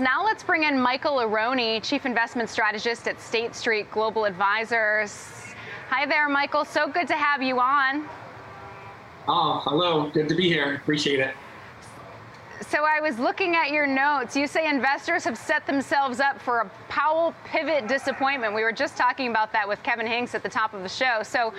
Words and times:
Now 0.00 0.24
let's 0.24 0.42
bring 0.42 0.62
in 0.62 0.80
Michael 0.80 1.16
Arone, 1.16 1.82
Chief 1.82 2.06
Investment 2.06 2.48
Strategist 2.48 3.06
at 3.06 3.20
State 3.20 3.54
Street 3.54 3.90
Global 3.90 4.24
Advisors. 4.24 5.28
Hi 5.90 6.06
there, 6.06 6.26
Michael. 6.26 6.64
So 6.64 6.88
good 6.88 7.06
to 7.08 7.14
have 7.14 7.42
you 7.42 7.60
on. 7.60 8.08
Oh, 9.28 9.60
hello. 9.62 10.08
Good 10.08 10.26
to 10.30 10.34
be 10.34 10.48
here. 10.48 10.76
Appreciate 10.76 11.20
it. 11.20 11.34
So 12.60 12.84
I 12.84 13.00
was 13.00 13.18
looking 13.18 13.56
at 13.56 13.70
your 13.70 13.86
notes. 13.86 14.36
You 14.36 14.46
say 14.46 14.68
investors 14.68 15.24
have 15.24 15.36
set 15.36 15.66
themselves 15.66 16.20
up 16.20 16.40
for 16.40 16.60
a 16.60 16.70
Powell 16.88 17.34
pivot 17.44 17.88
disappointment. 17.88 18.54
We 18.54 18.62
were 18.62 18.72
just 18.72 18.96
talking 18.96 19.28
about 19.28 19.52
that 19.52 19.68
with 19.68 19.82
Kevin 19.82 20.06
Hanks 20.06 20.34
at 20.34 20.42
the 20.42 20.48
top 20.48 20.72
of 20.72 20.82
the 20.82 20.88
show. 20.88 21.22
So 21.22 21.52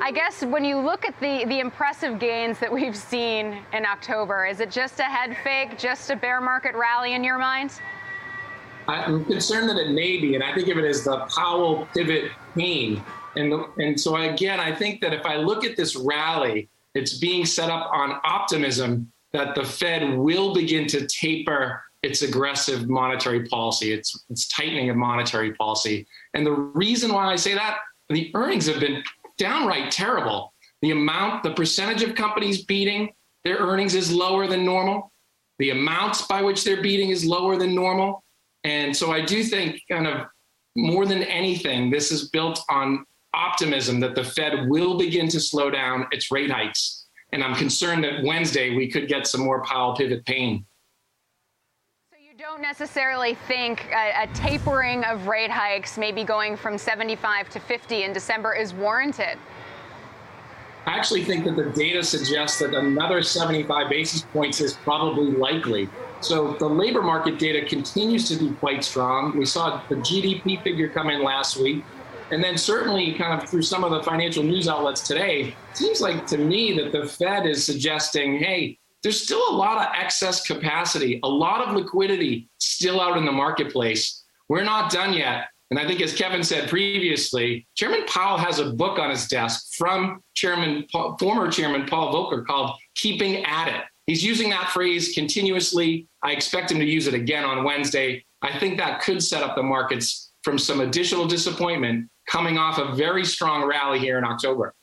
I 0.00 0.10
guess 0.10 0.42
when 0.42 0.64
you 0.64 0.78
look 0.78 1.04
at 1.04 1.18
the, 1.20 1.44
the 1.46 1.60
impressive 1.60 2.18
gains 2.18 2.58
that 2.60 2.72
we've 2.72 2.96
seen 2.96 3.58
in 3.72 3.84
October, 3.84 4.46
is 4.46 4.60
it 4.60 4.70
just 4.70 5.00
a 5.00 5.04
head 5.04 5.36
fake, 5.44 5.78
just 5.78 6.10
a 6.10 6.16
bear 6.16 6.40
market 6.40 6.74
rally 6.74 7.14
in 7.14 7.22
your 7.22 7.38
mind? 7.38 7.80
I'm 8.86 9.24
concerned 9.26 9.68
that 9.68 9.76
it 9.76 9.90
may 9.90 10.18
be, 10.18 10.34
and 10.34 10.42
I 10.42 10.54
think 10.54 10.68
of 10.68 10.78
it 10.78 10.84
as 10.84 11.04
the 11.04 11.26
Powell 11.36 11.86
pivot 11.94 12.32
pain. 12.54 13.02
And, 13.36 13.52
and 13.76 14.00
so 14.00 14.16
again, 14.16 14.60
I 14.60 14.74
think 14.74 15.02
that 15.02 15.12
if 15.12 15.26
I 15.26 15.36
look 15.36 15.64
at 15.64 15.76
this 15.76 15.94
rally, 15.94 16.70
it's 16.94 17.18
being 17.18 17.44
set 17.44 17.68
up 17.68 17.90
on 17.92 18.18
optimism 18.24 19.12
that 19.32 19.54
the 19.54 19.64
Fed 19.64 20.16
will 20.16 20.54
begin 20.54 20.86
to 20.88 21.06
taper 21.06 21.82
its 22.02 22.22
aggressive 22.22 22.88
monetary 22.88 23.46
policy, 23.46 23.92
its, 23.92 24.24
its 24.30 24.48
tightening 24.48 24.88
of 24.90 24.96
monetary 24.96 25.52
policy. 25.54 26.06
And 26.34 26.46
the 26.46 26.52
reason 26.52 27.12
why 27.12 27.26
I 27.26 27.36
say 27.36 27.54
that, 27.54 27.78
the 28.08 28.30
earnings 28.34 28.66
have 28.66 28.80
been 28.80 29.02
downright 29.36 29.90
terrible. 29.90 30.54
The 30.82 30.92
amount, 30.92 31.42
the 31.42 31.52
percentage 31.52 32.02
of 32.02 32.14
companies 32.14 32.64
beating 32.64 33.12
their 33.44 33.58
earnings 33.58 33.94
is 33.94 34.12
lower 34.12 34.46
than 34.46 34.64
normal. 34.64 35.12
The 35.58 35.70
amounts 35.70 36.22
by 36.22 36.42
which 36.42 36.64
they're 36.64 36.82
beating 36.82 37.10
is 37.10 37.24
lower 37.24 37.56
than 37.56 37.74
normal. 37.74 38.22
And 38.64 38.96
so 38.96 39.12
I 39.12 39.20
do 39.24 39.42
think, 39.42 39.82
kind 39.90 40.06
of 40.06 40.26
more 40.76 41.04
than 41.04 41.22
anything, 41.24 41.90
this 41.90 42.12
is 42.12 42.30
built 42.30 42.60
on 42.70 43.04
optimism 43.34 44.00
that 44.00 44.14
the 44.14 44.24
Fed 44.24 44.68
will 44.68 44.96
begin 44.96 45.28
to 45.28 45.40
slow 45.40 45.70
down 45.70 46.06
its 46.12 46.30
rate 46.30 46.50
hikes 46.50 46.97
and 47.32 47.42
I'm 47.44 47.54
concerned 47.54 48.04
that 48.04 48.22
Wednesday 48.22 48.74
we 48.74 48.88
could 48.88 49.08
get 49.08 49.26
some 49.26 49.42
more 49.42 49.62
Powell 49.62 49.94
pivot 49.94 50.24
pain. 50.24 50.64
So 52.10 52.18
you 52.18 52.36
don't 52.36 52.62
necessarily 52.62 53.34
think 53.46 53.86
a, 53.92 54.22
a, 54.22 54.26
tapering 54.34 55.04
of 55.04 55.26
rate 55.26 55.50
hikes, 55.50 55.98
maybe 55.98 56.24
going 56.24 56.56
from 56.56 56.78
75 56.78 57.50
to 57.50 57.60
50 57.60 58.04
in 58.04 58.12
December, 58.12 58.54
is 58.54 58.72
warranted? 58.72 59.38
I 60.86 60.96
actually 60.96 61.24
think 61.24 61.44
that 61.44 61.56
the 61.56 61.70
data 61.70 62.02
suggests 62.02 62.58
that 62.60 62.72
another 62.72 63.22
75 63.22 63.90
basis 63.90 64.22
points 64.22 64.60
is 64.62 64.72
probably 64.72 65.32
likely. 65.32 65.88
So 66.20 66.54
the 66.54 66.66
labor 66.66 67.02
market 67.02 67.38
data 67.38 67.64
continues 67.66 68.26
to 68.28 68.36
be 68.36 68.54
quite 68.54 68.82
strong. 68.82 69.36
We 69.36 69.44
saw 69.44 69.82
the 69.88 69.96
GDP 69.96 70.62
figure 70.62 70.88
come 70.88 71.10
in 71.10 71.22
last 71.22 71.58
week. 71.58 71.84
And 72.30 72.44
then 72.44 72.58
certainly 72.58 73.14
kind 73.14 73.40
of 73.40 73.48
through 73.48 73.62
some 73.62 73.84
of 73.84 73.90
the 73.90 74.02
financial 74.02 74.42
news 74.42 74.68
outlets 74.68 75.06
today, 75.06 75.54
seems 75.72 76.00
like 76.00 76.26
to 76.26 76.38
me 76.38 76.76
that 76.78 76.92
the 76.92 77.06
Fed 77.06 77.46
is 77.46 77.64
suggesting, 77.64 78.38
hey, 78.38 78.78
there's 79.02 79.22
still 79.22 79.42
a 79.48 79.54
lot 79.54 79.78
of 79.78 79.94
excess 79.96 80.46
capacity, 80.46 81.20
a 81.22 81.28
lot 81.28 81.66
of 81.66 81.74
liquidity 81.74 82.48
still 82.58 83.00
out 83.00 83.16
in 83.16 83.24
the 83.24 83.32
marketplace. 83.32 84.24
We're 84.48 84.64
not 84.64 84.90
done 84.90 85.12
yet. 85.12 85.46
And 85.70 85.78
I 85.78 85.86
think, 85.86 86.00
as 86.00 86.14
Kevin 86.14 86.42
said 86.42 86.68
previously, 86.68 87.66
Chairman 87.74 88.04
Powell 88.06 88.38
has 88.38 88.58
a 88.58 88.70
book 88.70 88.98
on 88.98 89.10
his 89.10 89.28
desk 89.28 89.74
from 89.76 90.22
Chairman, 90.34 90.86
former 90.90 91.50
Chairman 91.50 91.86
Paul 91.86 92.12
Volcker 92.12 92.44
called 92.46 92.72
Keeping 92.94 93.44
at 93.44 93.68
It. 93.68 93.84
He's 94.06 94.24
using 94.24 94.48
that 94.50 94.70
phrase 94.70 95.12
continuously. 95.12 96.08
I 96.22 96.32
expect 96.32 96.72
him 96.72 96.78
to 96.78 96.86
use 96.86 97.06
it 97.06 97.12
again 97.12 97.44
on 97.44 97.64
Wednesday. 97.64 98.24
I 98.40 98.58
think 98.58 98.78
that 98.78 99.02
could 99.02 99.22
set 99.22 99.42
up 99.42 99.56
the 99.56 99.62
markets 99.62 100.32
from 100.42 100.58
some 100.58 100.80
additional 100.80 101.26
disappointment 101.26 102.08
coming 102.28 102.58
off 102.58 102.78
a 102.78 102.94
very 102.94 103.24
strong 103.24 103.64
rally 103.64 103.98
here 103.98 104.18
in 104.18 104.24
October. 104.24 104.74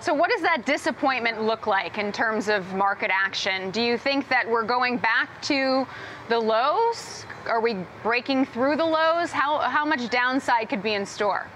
So, 0.00 0.12
what 0.12 0.30
does 0.30 0.42
that 0.42 0.66
disappointment 0.66 1.42
look 1.42 1.66
like 1.66 1.98
in 1.98 2.12
terms 2.12 2.48
of 2.48 2.74
market 2.74 3.10
action? 3.12 3.70
Do 3.70 3.80
you 3.80 3.96
think 3.96 4.28
that 4.28 4.48
we're 4.48 4.64
going 4.64 4.98
back 4.98 5.40
to 5.42 5.86
the 6.28 6.38
lows? 6.38 7.24
Are 7.46 7.60
we 7.60 7.76
breaking 8.02 8.46
through 8.46 8.76
the 8.76 8.84
lows? 8.84 9.30
How, 9.30 9.58
how 9.60 9.84
much 9.84 10.10
downside 10.10 10.68
could 10.68 10.82
be 10.82 10.94
in 10.94 11.06
store? 11.06 11.46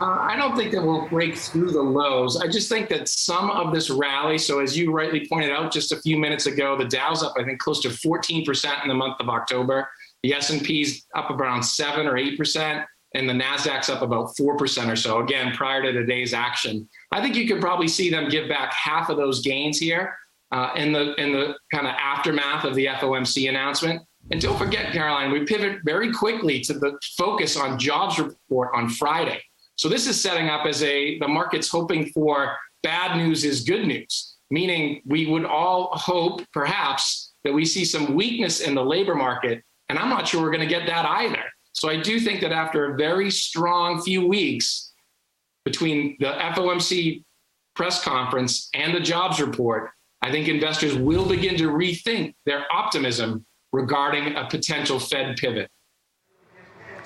Uh, 0.00 0.16
I 0.20 0.36
don't 0.36 0.56
think 0.56 0.72
that 0.72 0.82
we'll 0.82 1.08
break 1.08 1.36
through 1.36 1.72
the 1.72 1.82
lows. 1.82 2.40
I 2.40 2.46
just 2.46 2.70
think 2.70 2.88
that 2.88 3.08
some 3.08 3.50
of 3.50 3.74
this 3.74 3.90
rally, 3.90 4.38
so 4.38 4.60
as 4.60 4.78
you 4.78 4.92
rightly 4.92 5.26
pointed 5.28 5.50
out 5.50 5.70
just 5.70 5.92
a 5.92 6.00
few 6.00 6.16
minutes 6.16 6.46
ago, 6.46 6.78
the 6.78 6.86
Dow's 6.86 7.22
up, 7.22 7.34
I 7.38 7.44
think, 7.44 7.58
close 7.58 7.80
to 7.82 7.88
14% 7.88 8.82
in 8.82 8.88
the 8.88 8.94
month 8.94 9.16
of 9.20 9.28
October. 9.28 9.86
The 10.22 10.32
S&P's 10.34 11.06
up 11.14 11.30
around 11.30 11.62
7 11.62 12.06
or 12.06 12.14
8% 12.14 12.86
and 13.14 13.28
the 13.28 13.32
Nasdaq's 13.32 13.88
up 13.88 14.02
about 14.02 14.36
4% 14.36 14.92
or 14.92 14.96
so, 14.96 15.20
again, 15.20 15.54
prior 15.54 15.82
to 15.82 15.92
today's 15.92 16.32
action. 16.32 16.88
I 17.10 17.20
think 17.20 17.34
you 17.34 17.48
could 17.48 17.60
probably 17.60 17.88
see 17.88 18.10
them 18.10 18.28
give 18.28 18.48
back 18.48 18.72
half 18.72 19.08
of 19.08 19.16
those 19.16 19.40
gains 19.40 19.78
here 19.78 20.16
uh, 20.52 20.70
in 20.76 20.92
the, 20.92 21.14
in 21.20 21.32
the 21.32 21.56
kind 21.72 21.86
of 21.86 21.94
aftermath 21.94 22.64
of 22.64 22.74
the 22.74 22.86
FOMC 22.86 23.48
announcement. 23.48 24.02
And 24.30 24.40
don't 24.40 24.56
forget, 24.58 24.92
Caroline, 24.92 25.32
we 25.32 25.44
pivot 25.44 25.78
very 25.84 26.12
quickly 26.12 26.60
to 26.60 26.74
the 26.74 26.98
focus 27.16 27.56
on 27.56 27.78
jobs 27.78 28.18
report 28.18 28.70
on 28.74 28.88
Friday. 28.88 29.42
So 29.76 29.88
this 29.88 30.06
is 30.06 30.20
setting 30.20 30.48
up 30.48 30.66
as 30.66 30.82
a 30.82 31.18
the 31.18 31.26
market's 31.26 31.68
hoping 31.68 32.10
for 32.10 32.54
bad 32.82 33.16
news 33.16 33.44
is 33.44 33.64
good 33.64 33.86
news, 33.86 34.36
meaning 34.50 35.00
we 35.06 35.26
would 35.26 35.46
all 35.46 35.90
hope 35.94 36.42
perhaps 36.52 37.32
that 37.44 37.52
we 37.52 37.64
see 37.64 37.84
some 37.84 38.14
weakness 38.14 38.60
in 38.60 38.74
the 38.74 38.84
labor 38.84 39.14
market. 39.14 39.62
And 39.88 39.98
I'm 39.98 40.10
not 40.10 40.28
sure 40.28 40.42
we're 40.42 40.50
going 40.50 40.60
to 40.60 40.66
get 40.66 40.86
that 40.86 41.06
either. 41.06 41.42
So 41.72 41.88
I 41.88 41.96
do 42.00 42.20
think 42.20 42.40
that 42.40 42.52
after 42.52 42.92
a 42.92 42.96
very 42.96 43.30
strong 43.30 44.02
few 44.02 44.26
weeks 44.26 44.92
between 45.64 46.16
the 46.18 46.32
FOMC 46.54 47.24
press 47.74 48.02
conference 48.02 48.68
and 48.74 48.94
the 48.94 49.00
jobs 49.00 49.40
report, 49.40 49.90
I 50.22 50.30
think 50.30 50.48
investors 50.48 50.96
will 50.96 51.26
begin 51.26 51.56
to 51.56 51.68
rethink 51.68 52.34
their 52.44 52.66
optimism 52.72 53.46
regarding 53.72 54.36
a 54.36 54.48
potential 54.48 54.98
Fed 54.98 55.36
pivot. 55.36 55.70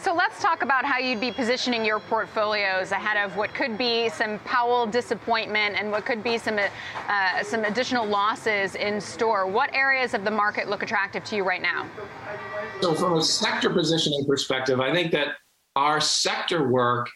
So 0.04 0.12
let's 0.12 0.42
talk 0.42 0.62
about 0.62 0.84
how 0.84 0.98
you'd 0.98 1.20
be 1.20 1.32
positioning 1.32 1.82
your 1.82 1.98
portfolios 1.98 2.92
ahead 2.92 3.16
of 3.16 3.38
what 3.38 3.54
could 3.54 3.78
be 3.78 4.10
some 4.10 4.38
Powell 4.40 4.86
disappointment 4.86 5.76
and 5.78 5.90
what 5.90 6.04
could 6.04 6.22
be 6.22 6.36
some 6.36 6.58
uh, 6.58 7.42
some 7.42 7.64
additional 7.64 8.04
losses 8.04 8.74
in 8.74 9.00
store. 9.00 9.46
What 9.46 9.72
areas 9.72 10.12
of 10.12 10.24
the 10.24 10.30
market 10.30 10.68
look 10.68 10.82
attractive 10.82 11.24
to 11.24 11.36
you 11.36 11.42
right 11.42 11.62
now? 11.62 11.88
So, 12.80 12.94
from 12.94 13.14
a 13.14 13.22
sector 13.22 13.70
positioning 13.70 14.24
perspective, 14.26 14.80
I 14.80 14.92
think 14.92 15.12
that 15.12 15.28
our 15.76 16.00
sector 16.00 16.68
work 16.68 17.08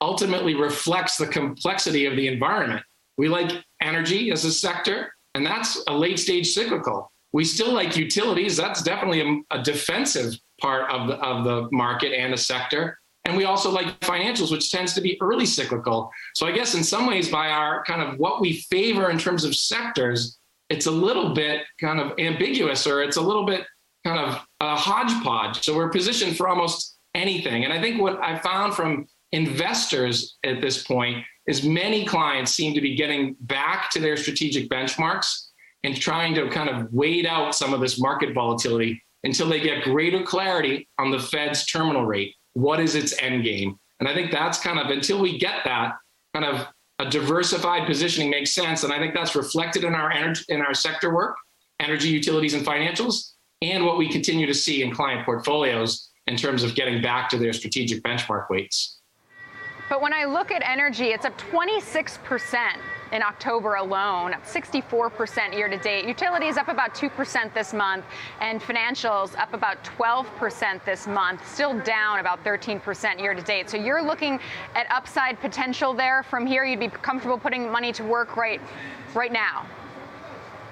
ultimately 0.00 0.54
reflects 0.54 1.16
the 1.16 1.26
complexity 1.26 2.06
of 2.06 2.16
the 2.16 2.28
environment. 2.28 2.82
We 3.16 3.28
like 3.28 3.52
energy 3.80 4.30
as 4.30 4.44
a 4.44 4.52
sector, 4.52 5.12
and 5.34 5.46
that's 5.46 5.82
a 5.86 5.92
late 5.92 6.18
stage 6.18 6.52
cyclical. 6.52 7.10
We 7.32 7.44
still 7.44 7.72
like 7.72 7.96
utilities. 7.96 8.56
That's 8.56 8.82
definitely 8.82 9.20
a, 9.20 9.58
a 9.58 9.62
defensive 9.62 10.34
part 10.60 10.90
of 10.90 11.08
the, 11.08 11.14
of 11.14 11.44
the 11.44 11.68
market 11.72 12.12
and 12.12 12.32
the 12.32 12.36
sector. 12.36 12.98
And 13.24 13.36
we 13.36 13.44
also 13.44 13.70
like 13.70 13.98
financials, 14.00 14.52
which 14.52 14.70
tends 14.70 14.92
to 14.94 15.00
be 15.00 15.16
early 15.20 15.46
cyclical. 15.46 16.10
So 16.34 16.46
I 16.46 16.52
guess 16.52 16.74
in 16.74 16.84
some 16.84 17.06
ways, 17.06 17.28
by 17.28 17.48
our 17.48 17.82
kind 17.84 18.02
of 18.02 18.18
what 18.18 18.40
we 18.40 18.60
favor 18.70 19.10
in 19.10 19.18
terms 19.18 19.44
of 19.44 19.56
sectors, 19.56 20.38
it's 20.68 20.86
a 20.86 20.90
little 20.90 21.34
bit 21.34 21.62
kind 21.80 22.00
of 22.00 22.12
ambiguous 22.18 22.86
or 22.86 23.02
it's 23.02 23.16
a 23.16 23.22
little 23.22 23.46
bit 23.46 23.64
kind 24.04 24.18
of 24.18 24.40
a 24.60 24.76
hodgepodge. 24.76 25.62
So 25.62 25.76
we're 25.76 25.90
positioned 25.90 26.36
for 26.36 26.48
almost 26.48 26.98
anything. 27.14 27.64
And 27.64 27.72
I 27.72 27.80
think 27.80 28.00
what 28.00 28.22
I 28.22 28.38
found 28.38 28.74
from 28.74 29.06
investors 29.32 30.36
at 30.44 30.60
this 30.60 30.84
point 30.84 31.24
is 31.46 31.64
many 31.64 32.04
clients 32.04 32.52
seem 32.52 32.74
to 32.74 32.80
be 32.80 32.94
getting 32.94 33.36
back 33.40 33.90
to 33.90 34.00
their 34.00 34.16
strategic 34.16 34.68
benchmarks 34.68 35.48
and 35.82 35.96
trying 35.96 36.34
to 36.34 36.48
kind 36.48 36.68
of 36.68 36.92
wait 36.92 37.26
out 37.26 37.54
some 37.54 37.74
of 37.74 37.80
this 37.80 38.00
market 38.00 38.34
volatility 38.34 39.02
until 39.24 39.48
they 39.48 39.60
get 39.60 39.84
greater 39.84 40.22
clarity 40.22 40.88
on 40.98 41.10
the 41.10 41.18
Fed's 41.18 41.66
terminal 41.66 42.06
rate. 42.06 42.34
What 42.54 42.80
is 42.80 42.94
its 42.94 43.20
end 43.20 43.44
game? 43.44 43.78
And 44.00 44.08
I 44.08 44.14
think 44.14 44.30
that's 44.30 44.58
kind 44.58 44.78
of 44.78 44.90
until 44.90 45.20
we 45.20 45.38
get 45.38 45.64
that 45.64 45.94
kind 46.34 46.44
of 46.44 46.66
a 46.98 47.08
diversified 47.08 47.86
positioning 47.86 48.30
makes 48.30 48.52
sense. 48.52 48.84
And 48.84 48.92
I 48.92 48.98
think 48.98 49.14
that's 49.14 49.34
reflected 49.34 49.84
in 49.84 49.94
our 49.94 50.10
energy, 50.10 50.44
in 50.48 50.60
our 50.60 50.74
sector 50.74 51.14
work, 51.14 51.36
energy, 51.80 52.08
utilities, 52.08 52.54
and 52.54 52.64
financials, 52.66 53.32
and 53.72 53.84
what 53.84 53.96
we 53.96 54.08
continue 54.08 54.46
to 54.46 54.54
see 54.54 54.82
in 54.82 54.92
client 54.92 55.24
portfolios 55.24 56.10
in 56.26 56.36
terms 56.36 56.62
of 56.62 56.74
getting 56.74 57.02
back 57.02 57.28
to 57.30 57.38
their 57.38 57.52
strategic 57.52 58.02
benchmark 58.02 58.48
weights. 58.50 59.00
But 59.88 60.00
when 60.00 60.14
I 60.14 60.24
look 60.24 60.50
at 60.50 60.62
energy, 60.62 61.08
it's 61.08 61.26
up 61.26 61.36
26 61.36 62.18
percent 62.24 62.78
in 63.12 63.22
October 63.22 63.74
alone, 63.76 64.34
up 64.34 64.44
64% 64.44 65.54
year 65.54 65.68
to 65.68 65.76
date. 65.78 66.06
Utilities 66.06 66.56
up 66.56 66.68
about 66.68 66.94
2% 66.94 67.54
this 67.54 67.72
month, 67.72 68.04
and 68.40 68.60
financials 68.60 69.38
up 69.38 69.54
about 69.54 69.82
12% 69.84 70.84
this 70.84 71.06
month, 71.06 71.46
still 71.46 71.78
down 71.80 72.18
about 72.18 72.42
13% 72.44 73.20
year 73.20 73.34
to 73.34 73.42
date. 73.42 73.70
So 73.70 73.76
you're 73.76 74.02
looking 74.02 74.40
at 74.74 74.90
upside 74.90 75.38
potential 75.40 75.94
there 75.94 76.24
from 76.24 76.44
here. 76.44 76.64
You'd 76.64 76.80
be 76.80 76.88
comfortable 76.88 77.38
putting 77.38 77.70
money 77.70 77.92
to 77.92 78.02
work 78.02 78.36
right, 78.36 78.60
right 79.14 79.32
now. 79.32 79.64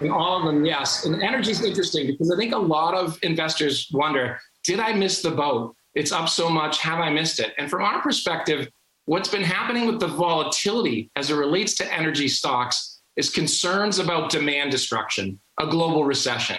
In 0.04 0.10
all 0.10 0.38
of 0.38 0.44
them, 0.44 0.64
yes. 0.64 1.04
And 1.04 1.22
energy 1.22 1.52
is 1.52 1.62
interesting 1.64 2.06
because 2.06 2.30
I 2.30 2.36
think 2.36 2.54
a 2.54 2.58
lot 2.58 2.94
of 2.94 3.18
investors 3.22 3.88
wonder 3.92 4.38
did 4.64 4.78
I 4.78 4.92
miss 4.92 5.22
the 5.22 5.30
boat? 5.30 5.74
It's 5.94 6.12
up 6.12 6.28
so 6.28 6.48
much. 6.48 6.78
Have 6.78 7.00
I 7.00 7.10
missed 7.10 7.40
it? 7.40 7.52
And 7.58 7.68
from 7.68 7.82
our 7.82 8.00
perspective, 8.00 8.68
what's 9.06 9.28
been 9.28 9.42
happening 9.42 9.86
with 9.86 10.00
the 10.00 10.06
volatility 10.06 11.10
as 11.16 11.30
it 11.30 11.34
relates 11.34 11.74
to 11.74 11.92
energy 11.92 12.28
stocks 12.28 13.00
is 13.16 13.28
concerns 13.28 13.98
about 13.98 14.30
demand 14.30 14.70
destruction, 14.70 15.38
a 15.60 15.66
global 15.66 16.04
recession. 16.04 16.56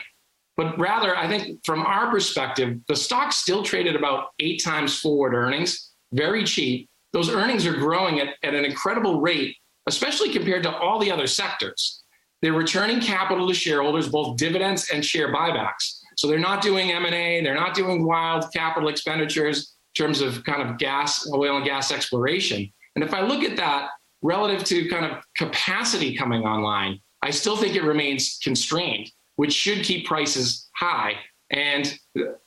But 0.55 0.77
rather, 0.77 1.15
I 1.15 1.27
think 1.27 1.65
from 1.65 1.85
our 1.85 2.11
perspective, 2.11 2.77
the 2.87 2.95
stock 2.95 3.31
still 3.31 3.63
traded 3.63 3.95
about 3.95 4.27
eight 4.39 4.63
times 4.63 4.99
forward 4.99 5.33
earnings, 5.33 5.91
very 6.13 6.43
cheap. 6.43 6.89
Those 7.11 7.29
earnings 7.29 7.65
are 7.65 7.73
growing 7.73 8.19
at, 8.19 8.35
at 8.43 8.53
an 8.53 8.65
incredible 8.65 9.19
rate, 9.19 9.55
especially 9.87 10.31
compared 10.31 10.63
to 10.63 10.75
all 10.75 10.99
the 10.99 11.11
other 11.11 11.25
sectors. 11.25 12.02
They're 12.43 12.51
returning 12.51 12.99
capital 12.99 13.47
to 13.47 13.53
shareholders, 13.53 14.09
both 14.09 14.35
dividends 14.35 14.89
and 14.93 15.03
share 15.03 15.33
buybacks. 15.33 16.01
So 16.17 16.27
they're 16.27 16.37
not 16.37 16.61
doing 16.61 16.91
M&A, 16.91 17.41
they're 17.41 17.55
not 17.55 17.73
doing 17.73 18.05
wild 18.05 18.51
capital 18.53 18.89
expenditures 18.89 19.75
in 19.95 20.03
terms 20.03 20.19
of 20.19 20.43
kind 20.43 20.61
of 20.61 20.77
gas, 20.77 21.25
oil 21.31 21.55
and 21.55 21.65
gas 21.65 21.89
exploration. 21.89 22.69
And 22.95 23.03
if 23.03 23.13
I 23.13 23.21
look 23.21 23.43
at 23.43 23.55
that 23.55 23.91
relative 24.21 24.65
to 24.65 24.89
kind 24.89 25.05
of 25.05 25.23
capacity 25.37 26.17
coming 26.17 26.43
online, 26.43 26.99
I 27.21 27.29
still 27.29 27.55
think 27.55 27.75
it 27.75 27.83
remains 27.83 28.37
constrained, 28.43 29.09
which 29.37 29.53
should 29.53 29.81
keep 29.85 30.05
prices 30.05 30.69
high. 30.75 31.13
And 31.49 31.97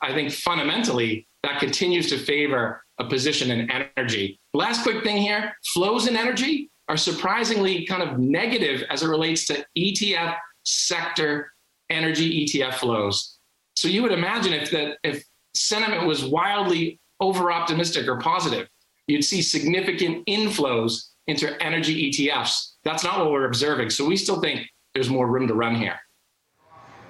I 0.03 0.13
think 0.13 0.31
fundamentally 0.31 1.27
that 1.43 1.59
continues 1.59 2.11
to 2.11 2.19
favor 2.19 2.85
a 2.99 3.05
position 3.05 3.51
in 3.51 3.71
energy. 3.71 4.39
Last 4.53 4.83
quick 4.83 5.03
thing 5.05 5.17
here 5.17 5.55
flows 5.65 6.07
in 6.07 6.17
energy 6.17 6.71
are 6.89 6.97
surprisingly 6.97 7.85
kind 7.87 8.03
of 8.03 8.19
negative 8.19 8.85
as 8.91 9.03
it 9.03 9.09
relates 9.09 9.47
to 9.47 9.65
ETF 9.77 10.37
sector 10.65 11.53
energy 11.91 12.47
ETF 12.47 12.75
flows. 12.75 13.39
So 13.75 13.89
you 13.89 14.03
would 14.03 14.13
imagine 14.13 14.53
if 14.53 14.71
that 14.71 14.99
if 15.03 15.25
sentiment 15.55 16.07
was 16.07 16.25
wildly 16.25 17.01
over 17.21 17.51
optimistic 17.51 18.09
or 18.09 18.19
positive, 18.19 18.69
you'd 19.07 19.25
see 19.25 19.43
significant 19.43 20.27
inflows 20.27 21.11
into 21.27 21.61
energy 21.63 22.11
ETFs. 22.11 22.75
That's 22.85 23.05
not 23.05 23.19
what 23.19 23.31
we're 23.31 23.47
observing. 23.47 23.91
So 23.91 24.05
we 24.05 24.17
still 24.17 24.41
think 24.41 24.69
there's 24.95 25.11
more 25.11 25.27
room 25.27 25.47
to 25.49 25.55
run 25.55 25.75
here. 25.75 25.99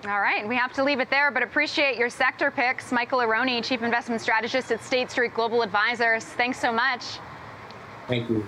All 0.05 0.21
right, 0.21 0.47
we 0.47 0.55
have 0.57 0.73
to 0.75 0.85
leave 0.85 1.01
it 1.01 1.11
there, 1.11 1.31
but 1.31 1.43
appreciate 1.43 1.97
your 1.97 2.11
sector 2.11 2.51
picks. 2.51 2.93
Michael 2.93 3.21
Arone, 3.21 3.65
Chief 3.65 3.83
Investment 3.83 4.21
Strategist 4.21 4.71
at 4.71 4.83
State 4.83 5.11
Street 5.11 5.35
Global 5.35 5.63
Advisors. 5.63 6.25
Thanks 6.25 6.61
so 6.61 6.71
much. 6.71 7.03
Thank 8.07 8.31
you. 8.31 8.47